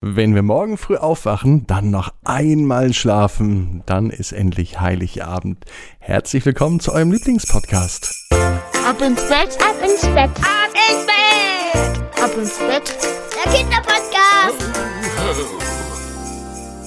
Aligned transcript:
Wenn 0.00 0.36
wir 0.36 0.42
morgen 0.42 0.78
früh 0.78 0.94
aufwachen, 0.94 1.66
dann 1.66 1.90
noch 1.90 2.14
einmal 2.22 2.92
schlafen, 2.92 3.82
dann 3.84 4.10
ist 4.10 4.30
endlich 4.30 4.78
Heiligabend. 4.78 5.64
Herzlich 5.98 6.46
willkommen 6.46 6.78
zu 6.78 6.92
eurem 6.92 7.10
Lieblingspodcast. 7.10 8.28
Ab 8.30 9.02
ins 9.02 9.20
Bett, 9.28 9.58
ab 9.60 9.74
ins 9.82 10.02
Bett, 10.02 10.30
ab 10.38 10.70
ins 10.72 11.04
Bett, 11.04 12.22
ab 12.22 12.30
ins 12.38 12.58
Bett. 12.58 12.96
Der 13.44 13.52
Kinderpodcast. 13.52 14.70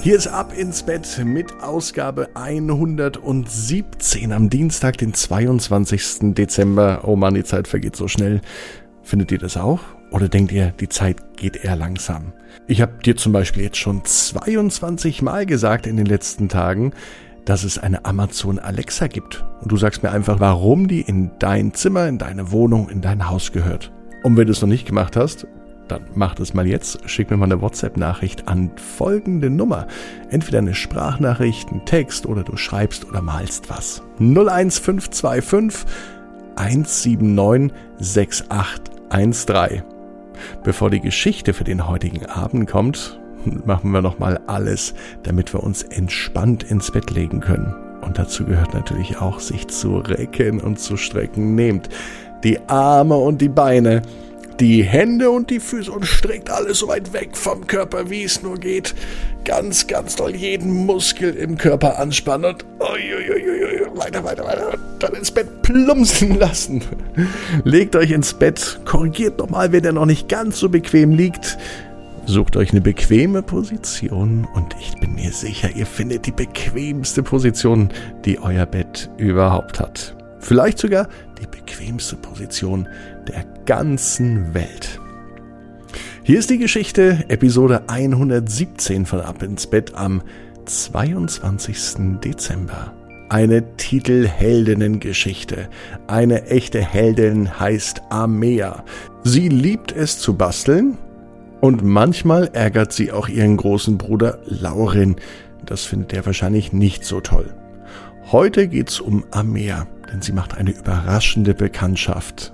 Hier 0.03 0.15
ist 0.15 0.27
Ab 0.27 0.53
ins 0.57 0.83
Bett 0.83 1.21
mit 1.25 1.61
Ausgabe 1.61 2.29
117 2.35 4.31
am 4.31 4.49
Dienstag, 4.49 4.97
den 4.99 5.13
22. 5.13 6.33
Dezember. 6.33 7.01
Oh 7.03 7.17
Mann, 7.17 7.33
die 7.33 7.43
Zeit 7.43 7.67
vergeht 7.67 7.97
so 7.97 8.07
schnell. 8.07 8.39
Findet 9.03 9.33
ihr 9.33 9.39
das 9.39 9.57
auch? 9.57 9.81
Oder 10.11 10.27
denkt 10.27 10.51
ihr, 10.51 10.73
die 10.79 10.89
Zeit 10.89 11.37
geht 11.37 11.55
eher 11.55 11.75
langsam? 11.75 12.33
Ich 12.67 12.81
habe 12.81 12.93
dir 13.03 13.15
zum 13.15 13.31
Beispiel 13.31 13.63
jetzt 13.63 13.77
schon 13.77 14.03
22 14.03 15.21
Mal 15.21 15.45
gesagt 15.45 15.87
in 15.87 15.95
den 15.97 16.05
letzten 16.05 16.49
Tagen, 16.49 16.91
dass 17.45 17.63
es 17.63 17.79
eine 17.79 18.05
Amazon 18.05 18.59
Alexa 18.59 19.07
gibt. 19.07 19.43
Und 19.61 19.71
du 19.71 19.77
sagst 19.77 20.03
mir 20.03 20.11
einfach, 20.11 20.39
warum 20.39 20.87
die 20.87 21.01
in 21.01 21.31
dein 21.39 21.73
Zimmer, 21.73 22.07
in 22.07 22.17
deine 22.17 22.51
Wohnung, 22.51 22.89
in 22.89 23.01
dein 23.01 23.29
Haus 23.29 23.51
gehört. 23.51 23.91
Und 24.23 24.37
wenn 24.37 24.45
du 24.45 24.51
es 24.51 24.61
noch 24.61 24.67
nicht 24.67 24.85
gemacht 24.85 25.15
hast, 25.15 25.47
dann 25.87 26.05
mach 26.13 26.35
das 26.35 26.53
mal 26.53 26.67
jetzt. 26.67 27.09
Schick 27.09 27.31
mir 27.31 27.37
mal 27.37 27.45
eine 27.45 27.61
WhatsApp-Nachricht 27.61 28.47
an 28.47 28.71
folgende 28.77 29.49
Nummer. 29.49 29.87
Entweder 30.29 30.59
eine 30.59 30.75
Sprachnachricht, 30.75 31.69
einen 31.69 31.85
Text 31.85 32.25
oder 32.25 32.43
du 32.43 32.57
schreibst 32.57 33.05
oder 33.05 33.21
malst 33.21 33.69
was. 33.69 34.01
01525 34.19 35.85
179 36.55 37.71
6813. 37.99 39.90
Bevor 40.63 40.89
die 40.89 41.01
Geschichte 41.01 41.53
für 41.53 41.63
den 41.63 41.87
heutigen 41.87 42.25
Abend 42.25 42.69
kommt, 42.69 43.19
machen 43.65 43.91
wir 43.91 44.01
nochmal 44.01 44.39
alles, 44.47 44.93
damit 45.23 45.53
wir 45.53 45.63
uns 45.63 45.83
entspannt 45.83 46.63
ins 46.63 46.91
Bett 46.91 47.11
legen 47.11 47.39
können. 47.39 47.73
Und 48.01 48.17
dazu 48.17 48.45
gehört 48.45 48.73
natürlich 48.73 49.17
auch, 49.17 49.39
sich 49.39 49.67
zu 49.67 49.97
recken 49.97 50.59
und 50.59 50.79
zu 50.79 50.97
strecken. 50.97 51.55
Nehmt 51.55 51.89
die 52.43 52.59
Arme 52.67 53.15
und 53.15 53.41
die 53.41 53.49
Beine, 53.49 54.01
die 54.59 54.83
Hände 54.83 55.31
und 55.31 55.49
die 55.49 55.59
Füße 55.59 55.91
und 55.91 56.05
streckt 56.05 56.49
alles 56.49 56.79
so 56.79 56.87
weit 56.87 57.13
weg 57.13 57.35
vom 57.35 57.65
Körper, 57.67 58.09
wie 58.09 58.23
es 58.23 58.43
nur 58.43 58.57
geht. 58.57 58.93
Ganz, 59.43 59.87
ganz 59.87 60.15
doll 60.15 60.35
jeden 60.35 60.85
Muskel 60.85 61.35
im 61.35 61.57
Körper 61.57 61.97
anspannen 61.97 62.53
und 62.53 62.65
uiuiuiui, 62.79 63.40
weiter, 64.01 64.23
weiter, 64.23 64.45
weiter. 64.45 64.77
Dann 64.99 65.13
ins 65.13 65.31
Bett 65.31 65.61
plumpsen 65.61 66.39
lassen. 66.39 66.81
Legt 67.63 67.95
euch 67.95 68.11
ins 68.11 68.33
Bett, 68.33 68.79
korrigiert 68.85 69.37
nochmal, 69.37 69.71
wenn 69.71 69.83
ihr 69.83 69.91
noch 69.91 70.05
nicht 70.05 70.27
ganz 70.27 70.59
so 70.59 70.69
bequem 70.69 71.11
liegt. 71.11 71.57
Sucht 72.25 72.55
euch 72.55 72.71
eine 72.71 72.81
bequeme 72.81 73.41
Position 73.41 74.47
und 74.53 74.75
ich 74.79 74.95
bin 74.99 75.15
mir 75.15 75.31
sicher, 75.31 75.69
ihr 75.75 75.85
findet 75.85 76.25
die 76.27 76.31
bequemste 76.31 77.23
Position, 77.23 77.89
die 78.25 78.39
euer 78.39 78.65
Bett 78.65 79.09
überhaupt 79.17 79.79
hat. 79.79 80.15
Vielleicht 80.39 80.77
sogar 80.77 81.07
die 81.39 81.47
bequemste 81.47 82.15
Position 82.15 82.87
der 83.27 83.45
ganzen 83.65 84.53
Welt. 84.53 84.99
Hier 86.23 86.39
ist 86.39 86.49
die 86.49 86.59
Geschichte, 86.59 87.25
Episode 87.27 87.83
117 87.87 89.05
von 89.05 89.21
Ab 89.21 89.41
ins 89.41 89.67
Bett 89.67 89.95
am 89.95 90.21
22. 90.65 92.19
Dezember. 92.23 92.93
Eine 93.31 93.77
Titelheldinnengeschichte. 93.77 95.69
Eine 96.07 96.47
echte 96.47 96.81
Heldin 96.81 97.61
heißt 97.61 98.01
Amea. 98.09 98.83
Sie 99.23 99.47
liebt 99.47 99.93
es 99.93 100.19
zu 100.19 100.35
basteln 100.35 100.97
und 101.61 101.81
manchmal 101.81 102.49
ärgert 102.51 102.91
sie 102.91 103.13
auch 103.13 103.29
ihren 103.29 103.55
großen 103.55 103.97
Bruder 103.97 104.39
Laurin. 104.43 105.15
Das 105.65 105.85
findet 105.85 106.11
er 106.11 106.25
wahrscheinlich 106.25 106.73
nicht 106.73 107.05
so 107.05 107.21
toll. 107.21 107.55
Heute 108.33 108.67
geht's 108.67 108.99
um 108.99 109.23
Amea, 109.31 109.87
denn 110.11 110.21
sie 110.21 110.33
macht 110.33 110.57
eine 110.57 110.71
überraschende 110.71 111.53
Bekanntschaft. 111.53 112.53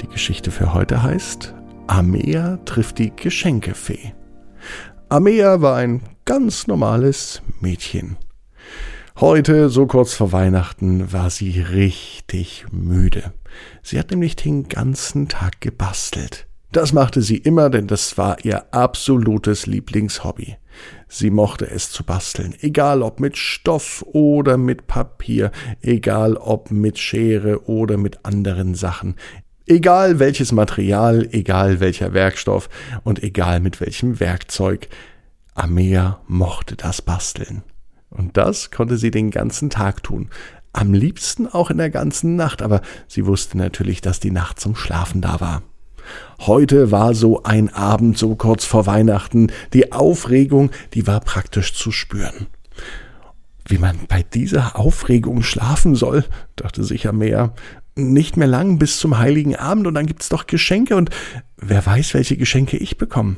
Die 0.00 0.06
Geschichte 0.06 0.52
für 0.52 0.72
heute 0.72 1.02
heißt 1.02 1.52
Amea 1.88 2.58
trifft 2.64 2.98
die 2.98 3.10
Geschenkefee. 3.16 4.14
Amea 5.08 5.60
war 5.62 5.74
ein 5.78 6.02
ganz 6.24 6.68
normales 6.68 7.42
Mädchen. 7.58 8.16
Heute, 9.20 9.68
so 9.68 9.86
kurz 9.86 10.14
vor 10.14 10.32
Weihnachten, 10.32 11.12
war 11.12 11.28
sie 11.28 11.60
richtig 11.60 12.64
müde. 12.72 13.34
Sie 13.82 13.98
hat 13.98 14.12
nämlich 14.12 14.34
den 14.34 14.66
ganzen 14.66 15.28
Tag 15.28 15.60
gebastelt. 15.60 16.46
Das 16.72 16.94
machte 16.94 17.20
sie 17.20 17.36
immer, 17.36 17.68
denn 17.68 17.86
das 17.86 18.16
war 18.16 18.42
ihr 18.46 18.72
absolutes 18.72 19.66
Lieblingshobby. 19.66 20.56
Sie 21.06 21.28
mochte 21.28 21.70
es 21.70 21.90
zu 21.90 22.02
basteln, 22.02 22.54
egal 22.62 23.02
ob 23.02 23.20
mit 23.20 23.36
Stoff 23.36 24.02
oder 24.10 24.56
mit 24.56 24.86
Papier, 24.86 25.50
egal 25.82 26.38
ob 26.38 26.70
mit 26.70 26.98
Schere 26.98 27.68
oder 27.68 27.98
mit 27.98 28.24
anderen 28.24 28.74
Sachen, 28.74 29.16
egal 29.66 30.18
welches 30.18 30.50
Material, 30.50 31.28
egal 31.30 31.80
welcher 31.80 32.14
Werkstoff 32.14 32.70
und 33.04 33.22
egal 33.22 33.60
mit 33.60 33.82
welchem 33.82 34.18
Werkzeug. 34.18 34.88
Amea 35.54 36.22
mochte 36.26 36.74
das 36.74 37.02
basteln. 37.02 37.64
Und 38.10 38.36
das 38.36 38.70
konnte 38.70 38.96
sie 38.96 39.10
den 39.10 39.30
ganzen 39.30 39.70
Tag 39.70 40.02
tun. 40.02 40.28
Am 40.72 40.92
liebsten 40.92 41.46
auch 41.46 41.70
in 41.70 41.78
der 41.78 41.90
ganzen 41.90 42.36
Nacht, 42.36 42.62
aber 42.62 42.80
sie 43.08 43.26
wusste 43.26 43.58
natürlich, 43.58 44.00
dass 44.00 44.20
die 44.20 44.30
Nacht 44.30 44.60
zum 44.60 44.76
Schlafen 44.76 45.20
da 45.20 45.40
war. 45.40 45.62
Heute 46.40 46.90
war 46.90 47.14
so 47.14 47.42
ein 47.42 47.72
Abend 47.72 48.18
so 48.18 48.34
kurz 48.34 48.64
vor 48.64 48.86
Weihnachten. 48.86 49.52
Die 49.72 49.92
Aufregung, 49.92 50.70
die 50.94 51.06
war 51.06 51.20
praktisch 51.20 51.74
zu 51.74 51.92
spüren. 51.92 52.46
Wie 53.66 53.78
man 53.78 53.98
bei 54.08 54.22
dieser 54.22 54.78
Aufregung 54.78 55.42
schlafen 55.42 55.94
soll, 55.94 56.24
dachte 56.56 56.82
sicher 56.82 57.12
mehr. 57.12 57.54
Nicht 57.94 58.36
mehr 58.36 58.48
lang 58.48 58.78
bis 58.78 58.98
zum 58.98 59.18
heiligen 59.18 59.56
Abend 59.56 59.86
und 59.86 59.94
dann 59.94 60.06
gibt's 60.06 60.28
doch 60.28 60.46
Geschenke 60.46 60.96
und 60.96 61.10
wer 61.56 61.84
weiß, 61.84 62.14
welche 62.14 62.36
Geschenke 62.36 62.76
ich 62.76 62.96
bekomme. 62.96 63.36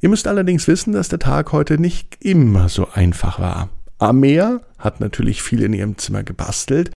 Ihr 0.00 0.08
müsst 0.08 0.28
allerdings 0.28 0.68
wissen, 0.68 0.92
dass 0.92 1.08
der 1.08 1.18
Tag 1.18 1.52
heute 1.52 1.78
nicht 1.78 2.22
immer 2.24 2.68
so 2.68 2.88
einfach 2.92 3.38
war. 3.38 3.70
Amea 3.98 4.60
hat 4.78 5.00
natürlich 5.00 5.42
viel 5.42 5.62
in 5.62 5.72
ihrem 5.72 5.96
Zimmer 5.96 6.22
gebastelt. 6.22 6.92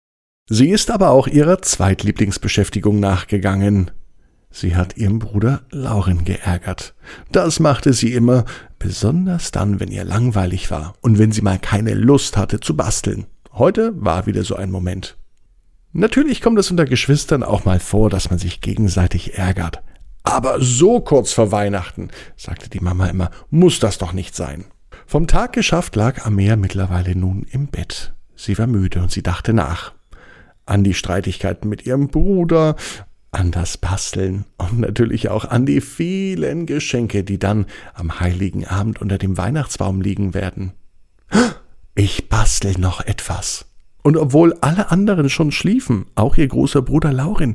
Sie 0.51 0.71
ist 0.71 0.91
aber 0.91 1.11
auch 1.11 1.29
ihrer 1.29 1.63
Zweitlieblingsbeschäftigung 1.63 2.99
nachgegangen. 2.99 3.91
Sie 4.51 4.75
hat 4.75 4.97
ihren 4.97 5.19
Bruder 5.19 5.63
Lauren 5.71 6.25
geärgert. 6.25 6.95
Das 7.31 7.61
machte 7.61 7.93
sie 7.93 8.15
immer, 8.15 8.45
besonders 8.79 9.51
dann, 9.51 9.79
wenn 9.79 9.91
ihr 9.91 10.05
langweilig 10.05 10.71
war 10.71 10.95
und 11.01 11.19
wenn 11.19 11.33
sie 11.33 11.43
mal 11.43 11.59
keine 11.59 11.95
Lust 11.95 12.37
hatte 12.37 12.59
zu 12.59 12.77
basteln. 12.77 13.27
Heute 13.53 13.93
war 13.95 14.27
wieder 14.27 14.43
so 14.43 14.57
ein 14.57 14.71
Moment. 14.71 15.17
Natürlich 15.93 16.41
kommt 16.41 16.59
es 16.59 16.71
unter 16.71 16.85
Geschwistern 16.85 17.43
auch 17.43 17.65
mal 17.65 17.81
vor, 17.81 18.11
dass 18.11 18.31
man 18.31 18.39
sich 18.39 18.61
gegenseitig 18.61 19.39
ärgert. 19.39 19.83
Aber 20.29 20.61
so 20.61 21.01
kurz 21.01 21.33
vor 21.33 21.53
Weihnachten, 21.53 22.11
sagte 22.37 22.69
die 22.69 22.81
Mama 22.81 23.07
immer, 23.07 23.31
muss 23.49 23.81
das 23.81 23.97
doch 23.97 24.13
nicht 24.13 24.37
sein. 24.37 24.67
Vom 25.07 25.27
Tag 25.27 25.55
geschafft 25.55 25.97
lag 25.97 26.27
Amea 26.27 26.57
mittlerweile 26.57 27.17
nun 27.17 27.47
im 27.51 27.69
Bett. 27.69 28.13
Sie 28.37 28.59
war 28.59 28.67
müde 28.67 29.01
und 29.01 29.11
sie 29.11 29.23
dachte 29.23 29.55
nach. 29.55 29.95
An 30.67 30.85
die 30.85 30.93
Streitigkeiten 30.93 31.71
mit 31.71 31.87
ihrem 31.87 32.09
Bruder, 32.09 32.77
an 33.31 33.53
das 33.53 33.79
Basteln 33.79 34.45
und 34.59 34.81
natürlich 34.81 35.31
auch 35.31 35.47
an 35.47 35.65
die 35.65 35.81
vielen 35.81 36.67
Geschenke, 36.67 37.25
die 37.25 37.39
dann 37.39 37.65
am 37.95 38.21
heiligen 38.21 38.67
Abend 38.67 39.01
unter 39.01 39.17
dem 39.17 39.39
Weihnachtsbaum 39.39 40.03
liegen 40.03 40.35
werden. 40.35 40.75
Ich 41.95 42.29
bastel 42.29 42.75
noch 42.79 43.01
etwas. 43.01 43.65
Und 44.03 44.19
obwohl 44.19 44.55
alle 44.61 44.91
anderen 44.91 45.31
schon 45.31 45.53
schliefen, 45.53 46.05
auch 46.17 46.37
ihr 46.37 46.49
großer 46.49 46.83
Bruder 46.83 47.15
Laurin, 47.15 47.55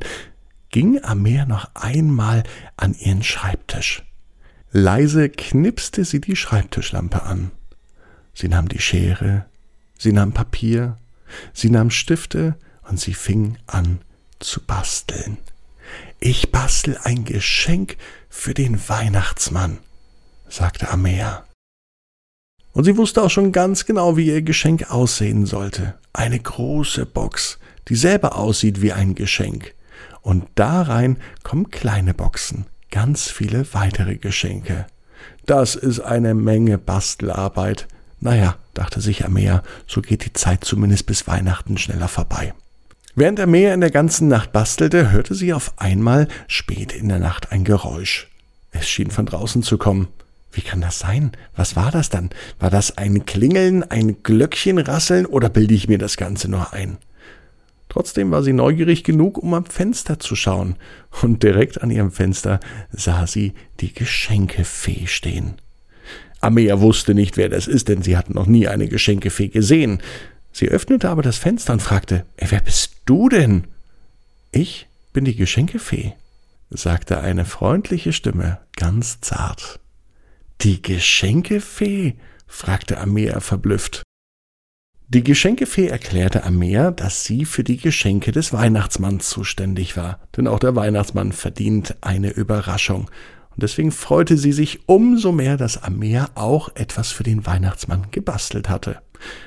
ging 0.74 1.00
Amer 1.04 1.46
noch 1.46 1.70
einmal 1.74 2.42
an 2.76 2.96
ihren 2.98 3.22
Schreibtisch. 3.22 4.02
Leise 4.72 5.28
knipste 5.28 6.04
sie 6.04 6.20
die 6.20 6.34
Schreibtischlampe 6.34 7.22
an. 7.22 7.52
Sie 8.34 8.48
nahm 8.48 8.66
die 8.66 8.80
Schere, 8.80 9.46
sie 9.96 10.10
nahm 10.10 10.32
Papier, 10.32 10.98
sie 11.52 11.70
nahm 11.70 11.90
Stifte 11.90 12.56
und 12.88 12.98
sie 12.98 13.14
fing 13.14 13.56
an 13.68 14.00
zu 14.40 14.60
basteln. 14.60 15.38
Ich 16.18 16.50
bastel 16.50 16.98
ein 17.04 17.24
Geschenk 17.24 17.96
für 18.28 18.52
den 18.52 18.88
Weihnachtsmann, 18.88 19.78
sagte 20.48 20.90
Amea. 20.90 21.44
Und 22.72 22.82
sie 22.82 22.96
wusste 22.96 23.22
auch 23.22 23.30
schon 23.30 23.52
ganz 23.52 23.86
genau, 23.86 24.16
wie 24.16 24.26
ihr 24.26 24.42
Geschenk 24.42 24.90
aussehen 24.90 25.46
sollte. 25.46 25.94
Eine 26.12 26.40
große 26.40 27.06
Box, 27.06 27.60
die 27.86 27.94
selber 27.94 28.34
aussieht 28.34 28.82
wie 28.82 28.92
ein 28.92 29.14
Geschenk 29.14 29.72
und 30.24 30.46
da 30.54 30.82
rein 30.82 31.18
kommen 31.42 31.70
kleine 31.70 32.14
Boxen, 32.14 32.66
ganz 32.90 33.30
viele 33.30 33.72
weitere 33.74 34.16
Geschenke. 34.16 34.86
Das 35.46 35.74
ist 35.76 36.00
eine 36.00 36.34
Menge 36.34 36.78
Bastelarbeit. 36.78 37.86
Naja, 38.20 38.56
dachte 38.72 39.00
sich 39.00 39.24
Amea, 39.24 39.62
so 39.86 40.00
geht 40.00 40.24
die 40.24 40.32
Zeit 40.32 40.64
zumindest 40.64 41.06
bis 41.06 41.26
Weihnachten 41.28 41.76
schneller 41.76 42.08
vorbei. 42.08 42.54
Während 43.14 43.38
Amea 43.38 43.74
in 43.74 43.80
der 43.80 43.90
ganzen 43.90 44.26
Nacht 44.28 44.50
bastelte, 44.50 45.12
hörte 45.12 45.34
sie 45.34 45.52
auf 45.52 45.74
einmal 45.76 46.26
spät 46.48 46.92
in 46.92 47.08
der 47.08 47.20
Nacht 47.20 47.52
ein 47.52 47.64
Geräusch. 47.64 48.28
Es 48.72 48.88
schien 48.88 49.10
von 49.10 49.26
draußen 49.26 49.62
zu 49.62 49.78
kommen. 49.78 50.08
Wie 50.50 50.62
kann 50.62 50.80
das 50.80 50.98
sein? 50.98 51.32
Was 51.54 51.76
war 51.76 51.90
das 51.90 52.08
dann? 52.08 52.30
War 52.58 52.70
das 52.70 52.96
ein 52.96 53.26
Klingeln, 53.26 53.82
ein 53.82 54.22
Glöckchenrasseln 54.22 55.26
oder 55.26 55.48
bilde 55.50 55.74
ich 55.74 55.86
mir 55.86 55.98
das 55.98 56.16
Ganze 56.16 56.50
nur 56.50 56.72
ein? 56.72 56.96
Trotzdem 57.94 58.32
war 58.32 58.42
sie 58.42 58.52
neugierig 58.52 59.04
genug, 59.04 59.38
um 59.38 59.54
am 59.54 59.66
Fenster 59.66 60.18
zu 60.18 60.34
schauen, 60.34 60.74
und 61.22 61.44
direkt 61.44 61.80
an 61.80 61.92
ihrem 61.92 62.10
Fenster 62.10 62.58
sah 62.90 63.28
sie 63.28 63.52
die 63.78 63.94
Geschenkefee 63.94 65.06
stehen. 65.06 65.54
Amea 66.40 66.80
wusste 66.80 67.14
nicht, 67.14 67.36
wer 67.36 67.48
das 67.48 67.68
ist, 67.68 67.86
denn 67.86 68.02
sie 68.02 68.16
hatten 68.16 68.32
noch 68.32 68.46
nie 68.46 68.66
eine 68.66 68.88
Geschenkefee 68.88 69.46
gesehen. 69.46 70.02
Sie 70.50 70.68
öffnete 70.68 71.08
aber 71.08 71.22
das 71.22 71.38
Fenster 71.38 71.72
und 71.72 71.82
fragte, 71.82 72.26
wer 72.36 72.60
bist 72.62 72.96
du 73.04 73.28
denn? 73.28 73.68
Ich 74.50 74.88
bin 75.12 75.24
die 75.24 75.36
Geschenkefee, 75.36 76.14
sagte 76.70 77.20
eine 77.20 77.44
freundliche 77.44 78.12
Stimme 78.12 78.58
ganz 78.74 79.20
zart. 79.20 79.78
Die 80.62 80.82
Geschenkefee? 80.82 82.16
fragte 82.48 82.98
Amea 82.98 83.38
verblüfft. 83.38 84.02
Die 85.08 85.22
Geschenkefee 85.22 85.88
erklärte 85.88 86.44
Amea, 86.44 86.90
dass 86.90 87.24
sie 87.24 87.44
für 87.44 87.62
die 87.62 87.76
Geschenke 87.76 88.32
des 88.32 88.52
Weihnachtsmanns 88.52 89.28
zuständig 89.28 89.96
war, 89.96 90.18
denn 90.36 90.48
auch 90.48 90.58
der 90.58 90.74
Weihnachtsmann 90.76 91.32
verdient 91.32 91.96
eine 92.00 92.30
Überraschung, 92.30 93.10
und 93.54 93.62
deswegen 93.62 93.92
freute 93.92 94.36
sie 94.36 94.52
sich 94.52 94.88
umso 94.88 95.30
mehr, 95.30 95.56
dass 95.56 95.80
Amea 95.82 96.28
auch 96.34 96.70
etwas 96.74 97.12
für 97.12 97.22
den 97.22 97.46
Weihnachtsmann 97.46 98.08
gebastelt 98.10 98.68
hatte. 98.68 98.98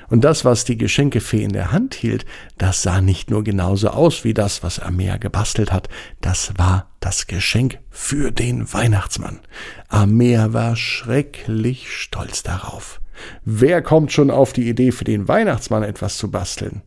Und 0.08 0.24
das, 0.24 0.46
was 0.46 0.64
die 0.64 0.78
Geschenkefee 0.78 1.44
in 1.44 1.52
der 1.52 1.72
Hand 1.72 1.94
hielt, 1.94 2.24
das 2.56 2.82
sah 2.82 3.02
nicht 3.02 3.30
nur 3.30 3.44
genauso 3.44 3.88
aus 3.88 4.24
wie 4.24 4.32
das, 4.32 4.62
was 4.62 4.78
Amea 4.78 5.18
gebastelt 5.18 5.72
hat, 5.72 5.88
das 6.22 6.54
war 6.56 6.88
das 7.00 7.26
Geschenk 7.26 7.78
für 7.90 8.32
den 8.32 8.72
Weihnachtsmann. 8.72 9.40
Amea 9.88 10.54
war 10.54 10.74
schrecklich 10.74 11.92
stolz 11.92 12.42
darauf. 12.42 13.00
Wer 13.44 13.82
kommt 13.82 14.12
schon 14.12 14.30
auf 14.30 14.52
die 14.52 14.68
Idee, 14.68 14.92
für 14.92 15.04
den 15.04 15.28
Weihnachtsmann 15.28 15.82
etwas 15.82 16.18
zu 16.18 16.30
basteln? 16.30 16.82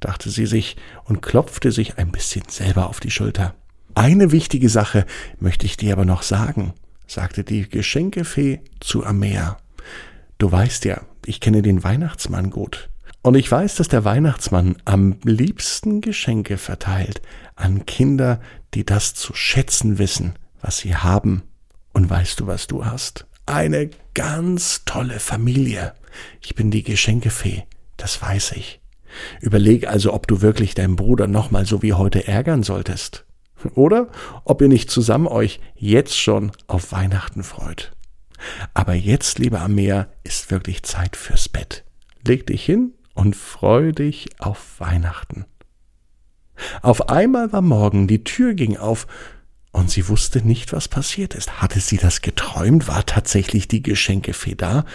dachte 0.00 0.30
sie 0.30 0.46
sich 0.46 0.76
und 1.04 1.22
klopfte 1.22 1.72
sich 1.72 1.98
ein 1.98 2.12
bisschen 2.12 2.44
selber 2.48 2.88
auf 2.88 3.00
die 3.00 3.10
Schulter. 3.10 3.54
Eine 3.94 4.32
wichtige 4.32 4.68
Sache 4.68 5.06
möchte 5.38 5.66
ich 5.66 5.76
dir 5.76 5.92
aber 5.92 6.04
noch 6.04 6.22
sagen, 6.22 6.74
sagte 7.06 7.44
die 7.44 7.68
Geschenkefee 7.68 8.60
zu 8.80 9.04
Amea. 9.04 9.56
Du 10.38 10.50
weißt 10.50 10.84
ja, 10.84 11.02
ich 11.24 11.40
kenne 11.40 11.62
den 11.62 11.84
Weihnachtsmann 11.84 12.50
gut. 12.50 12.90
Und 13.22 13.36
ich 13.36 13.50
weiß, 13.50 13.76
dass 13.76 13.88
der 13.88 14.04
Weihnachtsmann 14.04 14.76
am 14.84 15.16
liebsten 15.24 16.00
Geschenke 16.00 16.58
verteilt 16.58 17.22
an 17.56 17.86
Kinder, 17.86 18.40
die 18.74 18.84
das 18.84 19.14
zu 19.14 19.32
schätzen 19.32 19.98
wissen, 19.98 20.34
was 20.60 20.78
sie 20.78 20.96
haben. 20.96 21.42
Und 21.92 22.10
weißt 22.10 22.40
du, 22.40 22.46
was 22.46 22.66
du 22.66 22.84
hast? 22.84 23.26
Eine 23.46 23.90
ganz 24.14 24.84
tolle 24.84 25.20
Familie. 25.20 25.94
Ich 26.40 26.54
bin 26.54 26.70
die 26.70 26.82
Geschenkefee, 26.82 27.64
das 27.96 28.20
weiß 28.22 28.52
ich. 28.52 28.80
Überleg 29.40 29.86
also, 29.86 30.12
ob 30.12 30.26
du 30.26 30.40
wirklich 30.40 30.74
deinen 30.74 30.96
Bruder 30.96 31.26
nochmal 31.26 31.66
so 31.66 31.82
wie 31.82 31.92
heute 31.92 32.26
ärgern 32.26 32.62
solltest 32.62 33.24
oder 33.74 34.08
ob 34.44 34.60
ihr 34.60 34.68
nicht 34.68 34.90
zusammen 34.90 35.26
euch 35.26 35.60
jetzt 35.74 36.18
schon 36.18 36.52
auf 36.66 36.92
Weihnachten 36.92 37.42
freut. 37.42 37.92
Aber 38.74 38.94
jetzt, 38.94 39.38
lieber 39.38 39.60
Amea, 39.60 40.08
ist 40.22 40.50
wirklich 40.50 40.82
Zeit 40.82 41.16
fürs 41.16 41.48
Bett. 41.48 41.84
Leg 42.26 42.46
dich 42.46 42.64
hin 42.64 42.92
und 43.14 43.36
freu 43.36 43.92
dich 43.92 44.28
auf 44.38 44.80
Weihnachten. 44.80 45.46
Auf 46.82 47.08
einmal 47.08 47.52
war 47.52 47.62
morgen, 47.62 48.06
die 48.06 48.24
Tür 48.24 48.54
ging 48.54 48.76
auf, 48.76 49.06
und 49.74 49.90
sie 49.90 50.08
wusste 50.08 50.40
nicht, 50.46 50.72
was 50.72 50.88
passiert 50.88 51.34
ist. 51.34 51.60
Hatte 51.60 51.80
sie 51.80 51.98
das 51.98 52.22
geträumt? 52.22 52.88
War 52.88 53.04
tatsächlich 53.04 53.68
die 53.68 53.82
Geschenkefee 53.82 54.54
da? 54.54 54.86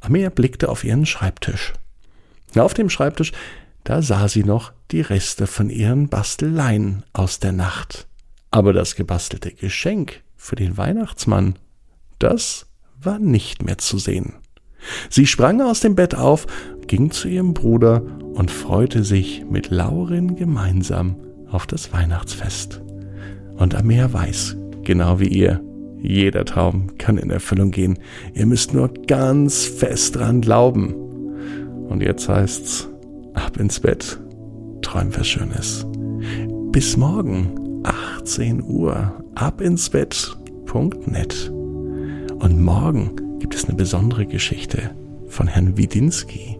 Amea 0.00 0.30
blickte 0.30 0.68
auf 0.68 0.82
ihren 0.82 1.06
Schreibtisch. 1.06 1.74
Auf 2.56 2.74
dem 2.74 2.90
Schreibtisch 2.90 3.32
da 3.84 4.00
sah 4.00 4.28
sie 4.28 4.44
noch 4.44 4.72
die 4.90 5.02
Reste 5.02 5.46
von 5.46 5.68
ihren 5.68 6.08
Basteleien 6.08 7.04
aus 7.12 7.38
der 7.38 7.52
Nacht. 7.52 8.08
Aber 8.50 8.72
das 8.72 8.96
gebastelte 8.96 9.52
Geschenk 9.52 10.22
für 10.36 10.56
den 10.56 10.78
Weihnachtsmann, 10.78 11.56
das 12.18 12.66
war 13.00 13.18
nicht 13.18 13.62
mehr 13.62 13.76
zu 13.76 13.98
sehen. 13.98 14.34
Sie 15.10 15.26
sprang 15.26 15.60
aus 15.60 15.80
dem 15.80 15.94
Bett 15.94 16.14
auf, 16.14 16.46
ging 16.86 17.10
zu 17.10 17.28
ihrem 17.28 17.52
Bruder 17.52 18.02
und 18.34 18.50
freute 18.50 19.04
sich 19.04 19.44
mit 19.48 19.70
Laurin 19.70 20.36
gemeinsam 20.36 21.16
auf 21.50 21.66
das 21.66 21.92
Weihnachtsfest. 21.92 22.83
Und 23.56 23.74
Amea 23.74 24.12
weiß, 24.12 24.56
genau 24.82 25.20
wie 25.20 25.28
ihr, 25.28 25.60
jeder 26.00 26.44
Traum 26.44 26.98
kann 26.98 27.16
in 27.16 27.30
Erfüllung 27.30 27.70
gehen. 27.70 27.98
Ihr 28.34 28.46
müsst 28.46 28.74
nur 28.74 28.92
ganz 29.06 29.64
fest 29.64 30.16
dran 30.16 30.42
glauben. 30.42 30.94
Und 31.88 32.02
jetzt 32.02 32.28
heißt's, 32.28 32.88
ab 33.32 33.58
ins 33.58 33.80
Bett, 33.80 34.20
träum 34.82 35.08
was 35.16 35.26
Schönes. 35.26 35.86
Bis 36.72 36.96
morgen, 36.96 37.82
18 37.84 38.62
Uhr, 38.62 39.12
ab 39.34 39.60
ins 39.60 39.88
Bett.net. 39.88 41.50
Und 41.50 42.60
morgen 42.60 43.38
gibt 43.38 43.54
es 43.54 43.64
eine 43.64 43.76
besondere 43.76 44.26
Geschichte 44.26 44.90
von 45.28 45.46
Herrn 45.46 45.76
Widinski. 45.76 46.58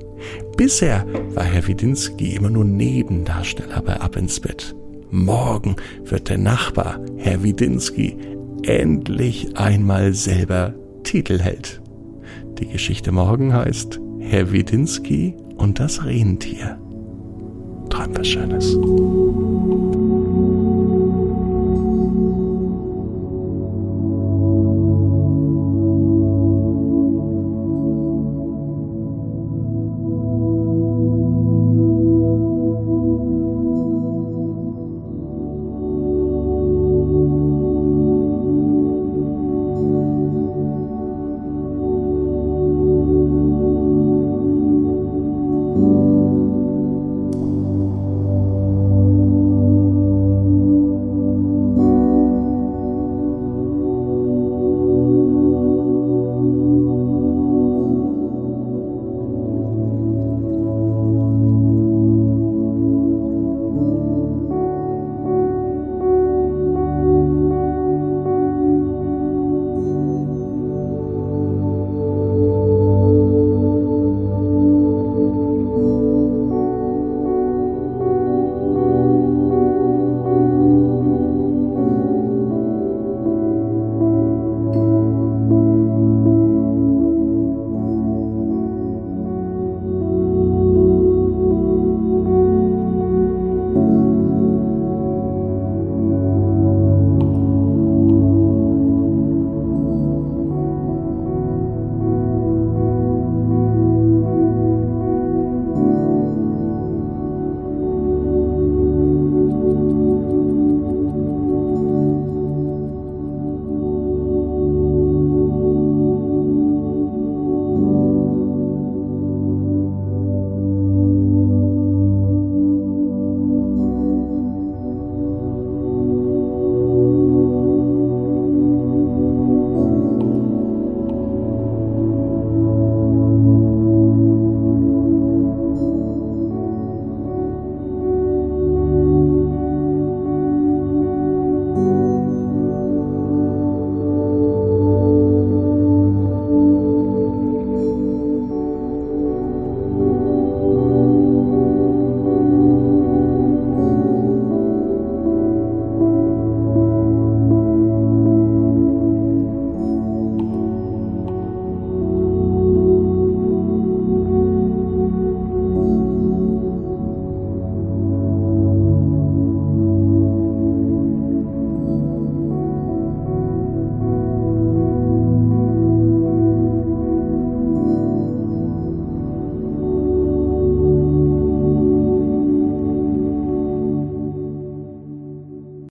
Bisher 0.57 1.05
war 1.35 1.45
Herr 1.45 1.67
Widinski 1.67 2.35
immer 2.35 2.51
nur 2.51 2.65
Nebendarsteller 2.65 3.83
bei 3.83 4.01
Ab 4.01 4.17
ins 4.17 4.41
Bett. 4.41 4.75
Morgen 5.11 5.77
wird 6.05 6.29
der 6.29 6.39
Nachbar, 6.39 6.99
Herr 7.17 7.43
Widinski, 7.43 8.17
endlich 8.63 9.57
einmal 9.57 10.15
selber 10.15 10.75
Titelheld. 11.03 11.81
Die 12.59 12.69
Geschichte 12.69 13.13
morgen 13.13 13.53
heißt 13.53 14.01
Herr 14.21 14.53
Widinski 14.53 15.35
und 15.57 15.81
das 15.81 16.05
Rentier. 16.05 16.79
Träum 17.91 18.17
was 18.17 18.29
Schönes. 18.29 18.77